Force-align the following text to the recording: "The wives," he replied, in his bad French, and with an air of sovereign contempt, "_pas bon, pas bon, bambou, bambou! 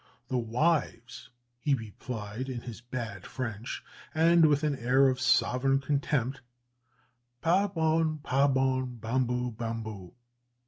"The 0.29 0.37
wives," 0.39 1.29
he 1.59 1.75
replied, 1.75 2.49
in 2.49 2.61
his 2.61 2.81
bad 2.81 3.23
French, 3.23 3.83
and 4.15 4.47
with 4.47 4.63
an 4.63 4.75
air 4.77 5.07
of 5.09 5.21
sovereign 5.21 5.79
contempt, 5.79 6.41
"_pas 7.43 7.71
bon, 7.75 8.17
pas 8.23 8.49
bon, 8.51 8.95
bambou, 8.97 9.51
bambou! 9.51 10.15